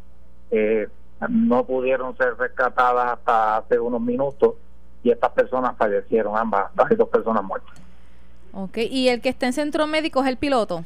Eh, 0.50 0.88
no 1.28 1.64
pudieron 1.64 2.16
ser 2.16 2.36
rescatadas 2.36 3.12
hasta 3.12 3.58
hace 3.58 3.78
unos 3.78 4.00
minutos 4.00 4.54
y 5.02 5.10
estas 5.10 5.32
personas 5.32 5.76
fallecieron, 5.76 6.36
ambas, 6.36 6.70
hay 6.76 6.96
dos 6.96 7.08
personas 7.08 7.42
muertas. 7.42 7.81
Ok, 8.54 8.76
¿y 8.78 9.08
el 9.08 9.22
que 9.22 9.30
está 9.30 9.46
en 9.46 9.54
centro 9.54 9.86
médico 9.86 10.22
es 10.22 10.28
el 10.28 10.36
piloto? 10.36 10.84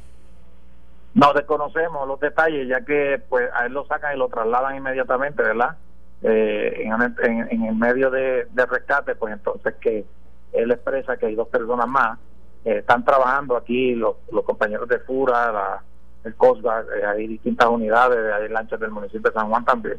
No 1.15 1.33
desconocemos 1.33 2.07
los 2.07 2.21
detalles, 2.21 2.69
ya 2.69 2.85
que 2.85 3.21
pues 3.29 3.51
a 3.55 3.67
él 3.67 3.73
lo 3.73 3.87
sacan 3.87 4.15
y 4.15 4.19
lo 4.19 4.29
trasladan 4.29 4.77
inmediatamente, 4.77 5.43
¿verdad? 5.43 5.77
Eh, 6.23 6.85
en, 6.85 7.65
el 7.65 7.75
medio 7.75 8.11
de, 8.11 8.47
rescate, 8.55 9.15
pues 9.17 9.33
entonces 9.33 9.75
que 9.81 10.05
él 10.53 10.71
expresa 10.71 11.17
que 11.17 11.27
hay 11.27 11.35
dos 11.35 11.49
personas 11.49 11.89
más. 11.89 12.19
Eh, 12.65 12.79
están 12.79 13.05
trabajando 13.05 13.57
aquí 13.57 13.95
los, 13.95 14.17
compañeros 14.45 14.89
de 14.89 14.99
FURA, 15.01 15.53
la, 15.53 15.83
el 16.25 16.35
Coast 16.37 16.65
eh, 16.65 17.07
hay 17.07 17.27
distintas 17.27 17.69
unidades, 17.69 18.33
hay 18.33 18.49
lanchas 18.49 18.79
del 18.79 18.91
municipio 18.91 19.31
de 19.31 19.33
San 19.33 19.49
Juan 19.49 19.65
también, 19.65 19.99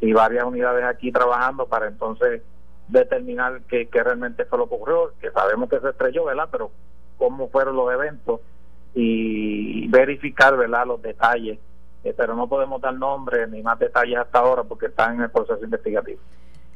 y 0.00 0.12
varias 0.12 0.44
unidades 0.44 0.84
aquí 0.84 1.10
trabajando 1.10 1.66
para 1.66 1.88
entonces 1.88 2.42
determinar 2.88 3.62
qué 3.68 3.88
realmente 3.92 4.44
fue 4.44 4.58
lo 4.58 4.68
que 4.68 4.74
ocurrió, 4.74 5.12
que 5.20 5.30
sabemos 5.30 5.68
que 5.68 5.80
se 5.80 5.88
estrelló, 5.88 6.24
¿verdad? 6.24 6.48
Pero 6.50 6.70
cómo 7.20 7.50
fueron 7.50 7.76
los 7.76 7.92
eventos 7.92 8.40
y 8.94 9.86
verificar 9.88 10.56
verdad 10.56 10.86
los 10.86 11.00
detalles. 11.00 11.58
Eh, 12.02 12.14
pero 12.16 12.34
no 12.34 12.48
podemos 12.48 12.80
dar 12.80 12.94
nombres 12.94 13.48
ni 13.50 13.62
más 13.62 13.78
detalles 13.78 14.18
hasta 14.18 14.38
ahora 14.38 14.64
porque 14.64 14.86
están 14.86 15.16
en 15.16 15.20
el 15.20 15.30
proceso 15.30 15.62
investigativo. 15.62 16.18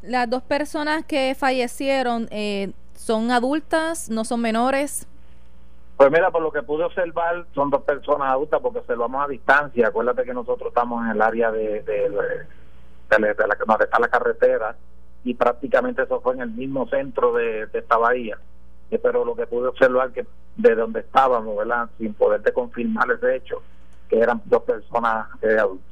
Las 0.02 0.28
dos 0.28 0.42
personas 0.42 1.04
que 1.06 1.34
fallecieron 1.34 2.28
eh, 2.30 2.72
son 2.92 3.30
adultas 3.30 4.10
no 4.10 4.24
son 4.24 4.42
menores 4.42 5.08
pues 5.96 6.10
mira 6.10 6.30
por 6.32 6.42
lo 6.42 6.50
que 6.50 6.60
pude 6.62 6.82
observar 6.82 7.46
son 7.54 7.70
dos 7.70 7.82
personas 7.84 8.28
adultas 8.28 8.60
porque 8.60 8.80
observamos 8.80 9.24
a 9.24 9.28
distancia. 9.28 9.88
Acuérdate 9.88 10.24
que 10.24 10.34
nosotros 10.34 10.68
estamos 10.68 11.04
en 11.04 11.12
el 11.12 11.22
área 11.22 11.52
de, 11.52 11.82
de, 11.82 12.10
de, 12.10 12.10
la, 12.10 13.56
donde 13.66 13.84
está 13.84 14.00
la 14.00 14.08
carretera 14.08 14.76
y 15.22 15.34
prácticamente 15.34 16.02
eso 16.02 16.20
fue 16.20 16.34
en 16.34 16.40
el 16.40 16.50
mismo 16.50 16.88
centro 16.88 17.32
de 17.32 17.68
esta 17.72 17.96
bahía 17.96 18.36
pero 18.90 19.24
lo 19.24 19.34
que 19.34 19.46
pude 19.46 19.68
observar 19.68 20.12
que 20.12 20.26
de 20.56 20.74
donde 20.74 21.00
estábamos, 21.00 21.56
¿verdad? 21.56 21.88
Sin 21.98 22.14
poderte 22.14 22.52
confirmar 22.52 23.10
ese 23.10 23.36
hecho, 23.36 23.62
que 24.08 24.18
eran 24.18 24.40
dos 24.44 24.62
personas 24.62 25.26
eh, 25.42 25.58
adultas. 25.58 25.86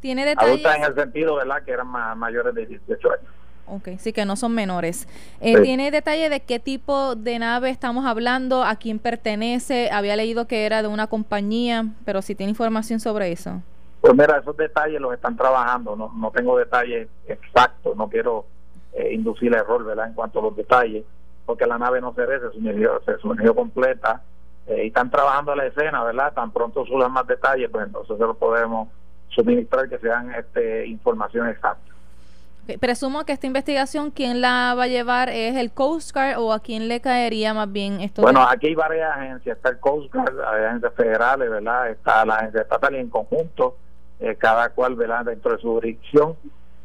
¿Tiene 0.00 0.24
detalles? 0.24 0.64
Adultas 0.64 0.76
en 0.76 0.84
el 0.84 0.94
sentido, 0.94 1.36
¿verdad? 1.36 1.62
Que 1.64 1.72
eran 1.72 1.88
mayores 2.18 2.54
de 2.54 2.66
18 2.66 3.10
años. 3.10 3.30
Ok, 3.66 3.90
sí 3.98 4.12
que 4.12 4.24
no 4.24 4.36
son 4.36 4.54
menores. 4.54 5.08
Eh, 5.40 5.60
¿Tiene 5.62 5.90
detalle 5.90 6.28
de 6.28 6.40
qué 6.40 6.58
tipo 6.58 7.14
de 7.14 7.38
nave 7.38 7.70
estamos 7.70 8.04
hablando? 8.04 8.64
¿A 8.64 8.76
quién 8.76 8.98
pertenece? 8.98 9.88
Había 9.92 10.16
leído 10.16 10.46
que 10.46 10.66
era 10.66 10.82
de 10.82 10.88
una 10.88 11.06
compañía, 11.06 11.86
pero 12.04 12.20
si 12.22 12.34
tiene 12.34 12.50
información 12.50 12.98
sobre 12.98 13.30
eso. 13.30 13.62
Pues 14.00 14.14
mira, 14.14 14.38
esos 14.38 14.56
detalles 14.56 15.00
los 15.00 15.14
están 15.14 15.36
trabajando. 15.36 15.94
No, 15.94 16.12
no 16.14 16.30
tengo 16.32 16.58
detalles 16.58 17.08
exactos, 17.28 17.96
no 17.96 18.08
quiero 18.08 18.46
eh, 18.94 19.14
inducir 19.14 19.54
error, 19.54 19.84
¿verdad? 19.84 20.08
En 20.08 20.14
cuanto 20.14 20.40
a 20.40 20.42
los 20.42 20.56
detalles 20.56 21.04
porque 21.46 21.66
la 21.66 21.78
nave 21.78 22.00
no 22.00 22.14
se 22.14 22.24
ve, 22.24 22.40
se 22.40 22.50
sumergió, 22.52 23.00
se 23.04 23.18
sumergió 23.18 23.54
completa 23.54 24.22
eh, 24.66 24.84
y 24.84 24.86
están 24.88 25.10
trabajando 25.10 25.54
la 25.54 25.66
escena, 25.66 26.04
¿verdad? 26.04 26.32
Tan 26.32 26.50
pronto 26.50 26.84
surjan 26.86 27.12
más 27.12 27.26
detalles, 27.26 27.68
pues 27.70 27.86
entonces 27.86 28.16
se 28.16 28.24
lo 28.24 28.34
podemos 28.34 28.88
suministrar 29.28 29.88
que 29.88 29.98
sean 29.98 30.34
este, 30.34 30.86
información 30.86 31.48
exacta. 31.48 31.92
Presumo 32.80 33.24
que 33.24 33.32
esta 33.32 33.48
investigación, 33.48 34.12
¿quién 34.12 34.40
la 34.40 34.74
va 34.76 34.84
a 34.84 34.86
llevar? 34.86 35.28
¿Es 35.30 35.56
el 35.56 35.72
Coast 35.72 36.14
Guard 36.14 36.38
o 36.38 36.52
a 36.52 36.60
quién 36.60 36.86
le 36.86 37.00
caería 37.00 37.52
más 37.54 37.70
bien 37.72 38.00
esto? 38.00 38.22
Bueno, 38.22 38.46
aquí 38.48 38.68
hay 38.68 38.74
varias 38.76 39.16
agencias. 39.16 39.56
Está 39.56 39.70
el 39.70 39.80
Coast 39.80 40.14
Guard, 40.14 40.40
hay 40.40 40.64
agencias 40.66 40.94
federales, 40.94 41.50
¿verdad? 41.50 41.90
Está 41.90 42.24
la 42.24 42.36
agencia 42.36 42.60
estatal 42.60 42.94
y 42.94 42.98
en 42.98 43.10
conjunto, 43.10 43.76
eh, 44.20 44.36
cada 44.36 44.68
cual, 44.68 44.94
¿verdad? 44.94 45.24
Dentro 45.24 45.50
de 45.50 45.58
su 45.58 45.72
jurisdicción 45.72 46.36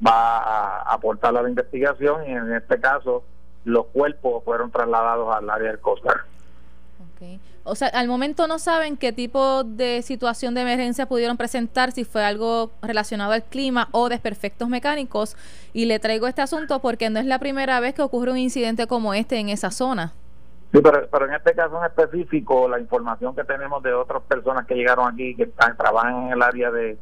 va 0.06 0.40
a 0.40 0.94
aportar 0.94 1.38
a 1.38 1.44
la 1.44 1.50
investigación 1.50 2.28
y 2.28 2.32
en 2.32 2.54
este 2.54 2.80
caso 2.80 3.24
los 3.68 3.88
cuerpos 3.88 4.44
fueron 4.46 4.72
trasladados 4.72 5.36
al 5.36 5.50
área 5.50 5.72
del 5.72 5.80
Costa. 5.80 6.26
Okay. 7.14 7.40
O 7.64 7.76
sea, 7.76 7.90
al 7.90 8.08
momento 8.08 8.48
no 8.48 8.60
saben 8.60 8.96
qué 8.96 9.12
tipo 9.12 9.66
de 9.66 10.02
situación 10.02 10.56
de 10.56 10.62
emergencia 10.62 11.06
pudieron 11.06 11.36
presentar, 11.36 11.92
si 11.92 12.06
fue 12.06 12.24
algo 12.24 12.72
relacionado 12.82 13.34
al 13.34 13.44
clima 13.44 13.90
o 13.92 14.08
desperfectos 14.08 14.70
mecánicos. 14.70 15.36
Y 15.74 15.86
le 15.86 16.00
traigo 16.00 16.28
este 16.28 16.42
asunto 16.42 16.80
porque 16.80 17.10
no 17.10 17.20
es 17.20 17.26
la 17.26 17.40
primera 17.40 17.82
vez 17.82 17.94
que 17.94 18.02
ocurre 18.02 18.32
un 18.32 18.38
incidente 18.38 18.88
como 18.88 19.14
este 19.14 19.38
en 19.38 19.50
esa 19.50 19.70
zona. 19.70 20.14
Sí, 20.72 20.80
pero, 20.82 21.08
pero 21.12 21.26
en 21.26 21.34
este 21.34 21.54
caso 21.54 21.78
en 21.78 21.86
específico, 21.86 22.70
la 22.70 22.80
información 22.80 23.36
que 23.36 23.44
tenemos 23.44 23.84
de 23.84 23.94
otras 23.94 24.24
personas 24.24 24.66
que 24.66 24.76
llegaron 24.76 25.14
aquí, 25.14 25.36
que 25.36 25.44
están, 25.44 25.76
trabajan 25.76 26.28
en 26.28 26.32
el 26.34 26.42
área 26.42 26.72
de, 26.72 26.98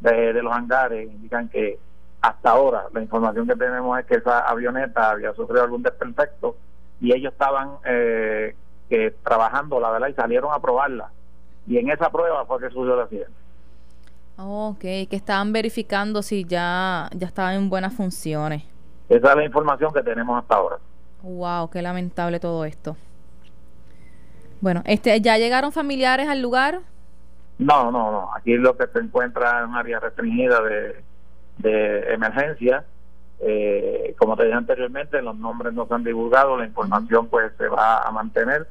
de 0.00 0.42
los 0.42 0.52
hangares, 0.52 1.10
indican 1.12 1.50
que 1.50 1.78
hasta 2.20 2.50
ahora 2.50 2.86
la 2.92 3.02
información 3.02 3.46
que 3.46 3.54
tenemos 3.54 3.98
es 3.98 4.06
que 4.06 4.16
esa 4.16 4.40
avioneta 4.40 5.10
había 5.10 5.32
sufrido 5.34 5.62
algún 5.62 5.82
desperfecto 5.82 6.56
y 7.00 7.12
ellos 7.12 7.32
estaban 7.32 7.76
eh, 7.84 8.56
que 8.88 9.14
trabajando 9.24 9.78
la 9.80 9.90
verdad 9.90 10.08
y 10.08 10.14
salieron 10.14 10.52
a 10.52 10.60
probarla. 10.60 11.10
Y 11.66 11.78
en 11.78 11.90
esa 11.90 12.10
prueba 12.10 12.44
fue 12.46 12.60
que 12.60 12.70
sucedió 12.70 12.94
el 12.94 13.00
accidente. 13.00 13.32
Ok 14.38 14.80
que 14.80 15.08
estaban 15.10 15.52
verificando 15.52 16.22
si 16.22 16.44
ya 16.44 17.08
ya 17.12 17.26
estaba 17.26 17.54
en 17.54 17.68
buenas 17.68 17.94
funciones. 17.94 18.64
Esa 19.08 19.30
es 19.30 19.36
la 19.36 19.44
información 19.44 19.92
que 19.92 20.02
tenemos 20.02 20.38
hasta 20.38 20.56
ahora. 20.56 20.76
Wow 21.22 21.70
qué 21.70 21.82
lamentable 21.82 22.40
todo 22.40 22.64
esto. 22.64 22.96
Bueno 24.60 24.82
este 24.84 25.20
ya 25.20 25.38
llegaron 25.38 25.72
familiares 25.72 26.28
al 26.28 26.42
lugar 26.42 26.80
no 27.58 27.90
no 27.90 28.10
no. 28.10 28.30
Aquí 28.36 28.54
lo 28.54 28.76
que 28.76 28.86
se 28.88 28.98
encuentra 28.98 29.60
es 29.60 29.68
un 29.68 29.76
área 29.76 30.00
restringida 30.00 30.60
de 30.62 31.02
de 31.58 32.12
emergencia. 32.12 32.84
Eh, 33.40 34.14
como 34.18 34.36
te 34.36 34.44
dije 34.44 34.56
anteriormente, 34.56 35.20
los 35.20 35.36
nombres 35.36 35.74
no 35.74 35.86
se 35.86 35.94
han 35.94 36.04
divulgado, 36.04 36.56
la 36.56 36.64
información 36.64 37.28
pues 37.28 37.52
se 37.58 37.68
va 37.68 38.02
a 38.02 38.10
mantener 38.10 38.66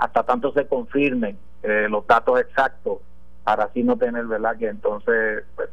hasta 0.00 0.22
tanto 0.22 0.52
se 0.52 0.66
confirmen 0.66 1.38
eh, 1.62 1.86
los 1.88 2.06
datos 2.06 2.40
exactos 2.40 2.98
para 3.44 3.64
así 3.64 3.82
no 3.82 3.96
tener, 3.96 4.24
¿verdad? 4.24 4.56
Que 4.56 4.68
entonces 4.68 5.44
pues, 5.54 5.68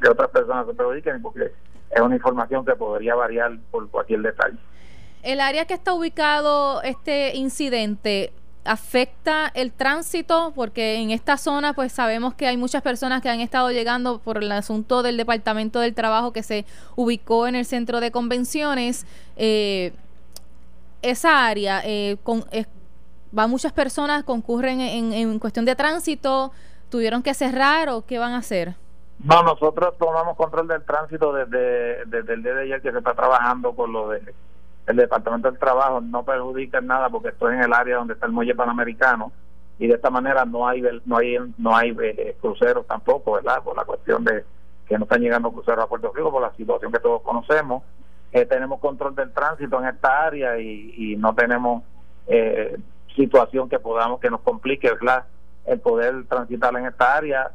que 0.00 0.08
otras 0.08 0.28
personas 0.30 0.66
se 0.66 0.74
perjudiquen 0.74 1.22
porque 1.22 1.52
es 1.90 2.00
una 2.00 2.16
información 2.16 2.64
que 2.64 2.74
podría 2.74 3.14
variar 3.14 3.56
por 3.70 3.88
cualquier 3.88 4.22
detalle. 4.22 4.58
El 5.22 5.40
área 5.40 5.66
que 5.66 5.74
está 5.74 5.94
ubicado 5.94 6.82
este 6.82 7.36
incidente, 7.36 8.32
afecta 8.64 9.50
el 9.54 9.72
tránsito 9.72 10.52
porque 10.54 10.96
en 10.96 11.10
esta 11.10 11.36
zona 11.36 11.72
pues 11.72 11.92
sabemos 11.92 12.34
que 12.34 12.46
hay 12.46 12.56
muchas 12.56 12.82
personas 12.82 13.22
que 13.22 13.28
han 13.30 13.40
estado 13.40 13.70
llegando 13.70 14.18
por 14.18 14.38
el 14.38 14.52
asunto 14.52 15.02
del 15.02 15.16
departamento 15.16 15.80
del 15.80 15.94
trabajo 15.94 16.32
que 16.32 16.42
se 16.42 16.66
ubicó 16.96 17.46
en 17.46 17.54
el 17.54 17.64
centro 17.64 18.00
de 18.00 18.10
convenciones. 18.10 19.06
Eh, 19.36 19.92
esa 21.02 21.46
área 21.46 21.80
eh, 21.84 22.18
con, 22.22 22.44
va 23.36 23.46
muchas 23.46 23.72
personas 23.72 24.24
concurren 24.24 24.80
en, 24.80 25.38
cuestión 25.38 25.64
de 25.64 25.74
tránsito. 25.74 26.52
Tuvieron 26.90 27.22
que 27.22 27.32
cerrar 27.34 27.88
o 27.88 28.04
qué 28.04 28.18
van 28.18 28.32
a 28.32 28.38
hacer 28.38 28.74
no 29.22 29.42
nosotros 29.42 29.98
tomamos 29.98 30.34
control 30.34 30.66
del 30.66 30.82
tránsito 30.82 31.30
desde, 31.34 32.06
desde 32.06 32.32
el 32.32 32.42
día 32.42 32.54
de 32.54 32.62
ayer 32.62 32.80
que 32.80 32.90
se 32.90 32.96
está 32.96 33.12
trabajando 33.12 33.74
con 33.74 33.92
lo 33.92 34.08
de 34.08 34.22
el 34.90 34.96
Departamento 34.96 35.50
del 35.50 35.58
Trabajo 35.58 36.00
no 36.00 36.24
perjudica 36.24 36.78
en 36.78 36.86
nada 36.86 37.08
porque 37.08 37.28
estoy 37.28 37.54
en 37.54 37.62
el 37.62 37.72
área 37.72 37.96
donde 37.96 38.14
está 38.14 38.26
el 38.26 38.32
muelle 38.32 38.54
panamericano 38.54 39.32
y 39.78 39.86
de 39.86 39.94
esta 39.94 40.10
manera 40.10 40.44
no 40.44 40.68
hay 40.68 40.82
no 41.06 41.16
hay 41.16 41.36
no 41.56 41.74
hay 41.74 41.96
eh, 42.02 42.36
cruceros 42.40 42.86
tampoco, 42.86 43.32
¿verdad? 43.32 43.62
Por 43.62 43.76
la 43.76 43.84
cuestión 43.84 44.24
de 44.24 44.44
que 44.86 44.98
no 44.98 45.04
están 45.04 45.22
llegando 45.22 45.52
cruceros 45.52 45.84
a 45.84 45.88
Puerto 45.88 46.12
Rico 46.14 46.30
por 46.30 46.42
la 46.42 46.52
situación 46.54 46.92
que 46.92 46.98
todos 46.98 47.22
conocemos. 47.22 47.82
Eh, 48.32 48.44
tenemos 48.44 48.80
control 48.80 49.14
del 49.14 49.32
tránsito 49.32 49.80
en 49.80 49.88
esta 49.88 50.26
área 50.26 50.58
y, 50.58 51.16
no 51.16 51.34
tenemos 51.34 51.82
eh, 52.26 52.76
situación 53.16 53.68
que 53.68 53.78
podamos 53.78 54.20
que 54.20 54.30
nos 54.30 54.40
complique, 54.40 54.90
¿verdad? 54.90 55.24
El 55.64 55.80
poder 55.80 56.26
transitar 56.26 56.76
en 56.76 56.86
esta 56.86 57.16
área 57.16 57.50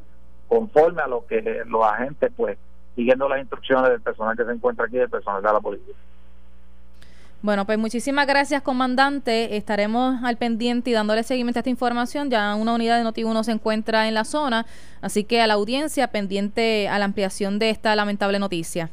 conforme 0.48 1.02
a 1.02 1.08
lo 1.08 1.26
que 1.28 1.64
los 1.68 1.84
agentes 1.84 2.32
pues 2.36 2.58
siguiendo 2.96 3.28
las 3.28 3.40
instrucciones 3.40 3.92
del 3.92 4.02
personal 4.02 4.36
que 4.38 4.46
se 4.46 4.52
encuentra 4.52 4.86
aquí, 4.86 4.98
del 4.98 5.10
personal 5.10 5.44
de 5.44 5.52
la 5.52 5.60
policía. 5.60 5.96
Bueno, 7.46 7.68
pues 7.68 7.78
muchísimas 7.78 8.26
gracias, 8.26 8.64
comandante. 8.64 9.56
Estaremos 9.56 10.24
al 10.24 10.36
pendiente 10.36 10.90
y 10.90 10.94
dándole 10.94 11.22
seguimiento 11.22 11.60
a 11.60 11.62
esta 11.62 11.70
información. 11.70 12.32
Ya 12.32 12.56
una 12.56 12.74
unidad 12.74 12.98
de 12.98 13.08
Noti1 13.08 13.44
se 13.44 13.52
encuentra 13.52 14.08
en 14.08 14.16
la 14.16 14.24
zona, 14.24 14.66
así 15.00 15.26
que 15.26 15.42
a 15.42 15.46
la 15.46 15.54
audiencia 15.54 16.08
pendiente 16.08 16.88
a 16.88 16.98
la 16.98 17.06
ampliación 17.06 17.60
de 17.60 17.70
esta 17.70 17.96
lamentable 17.96 18.40
noticia. 18.40 18.90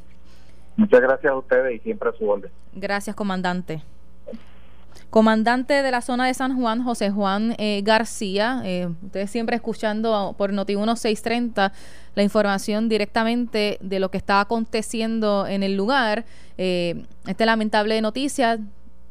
Muchas 0.76 1.00
gracias 1.00 1.32
a 1.32 1.36
ustedes 1.36 1.76
y 1.76 1.78
siempre 1.78 2.10
a 2.10 2.12
su 2.12 2.28
orden. 2.28 2.50
Gracias, 2.74 3.16
comandante. 3.16 3.82
Comandante 5.12 5.82
de 5.82 5.90
la 5.90 6.00
zona 6.00 6.26
de 6.26 6.32
San 6.32 6.56
Juan, 6.58 6.82
José 6.82 7.10
Juan 7.10 7.54
eh, 7.58 7.82
García. 7.84 8.62
Eh, 8.64 8.88
ustedes 9.02 9.30
siempre 9.30 9.54
escuchando 9.54 10.34
por 10.38 10.54
Noti 10.54 10.74
1630 10.74 11.70
la 12.14 12.22
información 12.22 12.88
directamente 12.88 13.76
de 13.82 14.00
lo 14.00 14.10
que 14.10 14.16
está 14.16 14.40
aconteciendo 14.40 15.46
en 15.46 15.62
el 15.62 15.76
lugar. 15.76 16.24
Eh, 16.56 17.04
esta 17.26 17.44
lamentable 17.44 18.00
noticia 18.00 18.58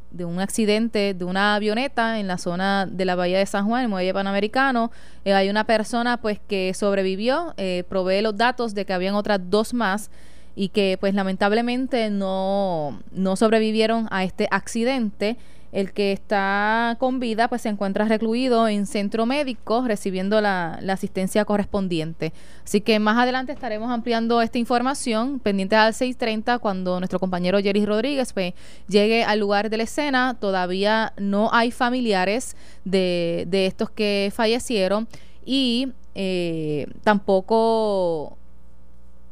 de 0.10 0.26
un 0.26 0.40
accidente 0.40 1.14
de 1.14 1.24
una 1.24 1.54
avioneta 1.54 2.20
en 2.20 2.26
la 2.26 2.40
zona 2.40 2.88
de 2.88 3.06
la 3.06 3.14
bahía 3.14 3.38
de 3.38 3.46
San 3.46 3.68
Juan, 3.68 3.84
el 3.84 3.88
muelle 3.88 4.12
panamericano. 4.12 4.90
Eh, 5.24 5.36
hay 5.36 5.52
una 5.52 5.66
persona 5.66 6.18
pues 6.18 6.40
que 6.40 6.74
sobrevivió, 6.74 7.54
provee 7.90 8.24
los 8.24 8.36
datos 8.36 8.74
de 8.74 8.86
que 8.86 8.94
habían 8.94 9.14
otras 9.14 9.40
dos 9.52 9.76
más 9.76 10.10
y 10.56 10.70
que 10.70 10.98
pues 11.00 11.14
lamentablemente 11.14 12.10
no, 12.10 13.00
no 13.12 13.36
sobrevivieron 13.36 14.08
a 14.10 14.24
este 14.24 14.48
accidente. 14.50 15.38
El 15.72 15.94
que 15.94 16.12
está 16.12 16.98
con 17.00 17.20
vida 17.20 17.48
pues 17.48 17.62
se 17.62 17.70
encuentra 17.70 18.06
recluido 18.06 18.68
en 18.68 18.86
centro 18.86 19.26
médico 19.26 19.84
recibiendo 19.88 20.42
la, 20.42 20.80
asistencia 20.90 21.46
correspondiente. 21.46 22.34
Así 22.64 22.82
que 22.82 23.00
más 23.00 23.18
adelante 23.18 23.54
estaremos 23.54 23.90
ampliando 23.90 24.42
esta 24.42 24.58
información 24.58 25.40
pendiente 25.40 25.76
al 25.76 25.94
6.30 25.94 26.60
cuando 26.60 27.00
nuestro 27.00 27.20
compañero 27.20 27.60
Jerry 27.60 27.86
Rodríguez 27.86 28.34
pues, 28.34 28.54
llegue 28.88 29.24
al 29.24 29.40
lugar 29.40 29.70
de 29.70 29.78
la 29.78 29.84
escena. 29.84 30.36
Todavía 30.40 31.14
no 31.18 31.50
hay 31.54 31.72
familiares 31.72 32.56
de, 32.84 33.46
de 33.48 33.66
estos 33.66 33.90
que 33.90 34.32
fallecieron 34.34 35.08
y 35.46 35.94
eh, 36.16 36.88
tampoco 37.04 38.38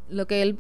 lo 0.10 0.26
que 0.28 0.42
él 0.42 0.58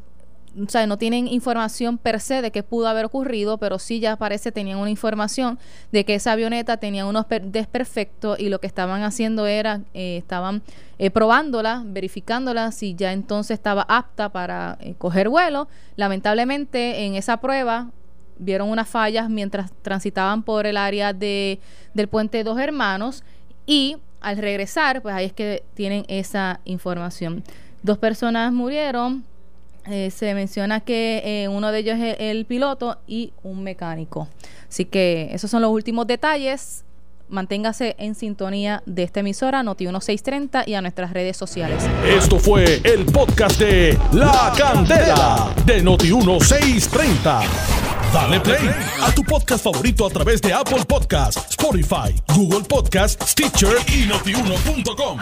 o 0.55 0.69
sea, 0.69 0.87
no 0.87 0.97
tienen 0.97 1.27
información 1.27 1.97
per 1.97 2.19
se 2.19 2.41
de 2.41 2.51
qué 2.51 2.63
pudo 2.63 2.87
haber 2.87 3.05
ocurrido, 3.05 3.57
pero 3.57 3.79
sí 3.79 3.99
ya 3.99 4.15
parece 4.15 4.51
tenían 4.51 4.79
una 4.79 4.89
información 4.89 5.59
de 5.91 6.05
que 6.05 6.15
esa 6.15 6.33
avioneta 6.33 6.77
tenía 6.77 7.05
unos 7.05 7.25
desperfectos 7.43 8.39
y 8.39 8.49
lo 8.49 8.59
que 8.59 8.67
estaban 8.67 9.03
haciendo 9.03 9.47
era, 9.47 9.81
eh, 9.93 10.17
estaban 10.17 10.61
eh, 10.97 11.11
probándola, 11.11 11.83
verificándola 11.85 12.71
si 12.71 12.95
ya 12.95 13.13
entonces 13.13 13.55
estaba 13.55 13.83
apta 13.83 14.29
para 14.29 14.77
eh, 14.81 14.95
coger 14.97 15.29
vuelo. 15.29 15.67
Lamentablemente 15.95 17.05
en 17.05 17.15
esa 17.15 17.37
prueba 17.37 17.89
vieron 18.37 18.69
unas 18.69 18.87
fallas 18.87 19.29
mientras 19.29 19.71
transitaban 19.81 20.43
por 20.43 20.65
el 20.65 20.77
área 20.77 21.13
de, 21.13 21.59
del 21.93 22.07
puente 22.07 22.43
Dos 22.43 22.59
Hermanos 22.59 23.23
y 23.65 23.97
al 24.21 24.37
regresar, 24.37 25.01
pues 25.01 25.15
ahí 25.15 25.25
es 25.25 25.33
que 25.33 25.63
tienen 25.73 26.05
esa 26.07 26.59
información. 26.65 27.43
Dos 27.83 27.97
personas 27.97 28.51
murieron, 28.51 29.23
eh, 29.89 30.11
se 30.11 30.33
menciona 30.33 30.81
que 30.81 31.21
eh, 31.25 31.47
uno 31.47 31.71
de 31.71 31.79
ellos 31.79 31.97
es 31.99 32.15
el, 32.19 32.45
piloto 32.45 32.99
y 33.07 33.33
un 33.43 33.63
mecánico. 33.63 34.27
Así 34.67 34.85
que 34.85 35.29
esos 35.31 35.49
son 35.49 35.61
los 35.61 35.71
últimos 35.71 36.07
detalles. 36.07 36.83
Manténgase 37.27 37.95
en 37.99 38.15
sintonía 38.15 38.81
de 38.85 39.03
esta 39.03 39.19
emisora 39.19 39.61
Noti 39.61 39.85
1630 39.85 40.63
y 40.65 40.73
a 40.73 40.81
nuestras 40.81 41.11
redes 41.13 41.37
sociales. 41.37 41.83
Esto 42.05 42.39
fue 42.39 42.81
el 42.83 43.05
podcast 43.05 43.59
de 43.59 43.97
La 44.13 44.51
Candela 44.57 45.53
de 45.65 45.81
Noti 45.83 46.11
1630. 46.11 47.41
Dale 48.11 48.39
play 48.39 48.69
a 49.03 49.11
tu 49.11 49.23
podcast 49.23 49.63
favorito 49.63 50.07
a 50.07 50.09
través 50.09 50.41
de 50.41 50.51
Apple 50.51 50.83
Podcasts, 50.87 51.45
Spotify, 51.51 52.15
Google 52.35 52.65
Podcasts, 52.67 53.31
Stitcher 53.31 53.77
y 53.87 54.07
notiuno.com. 54.07 55.19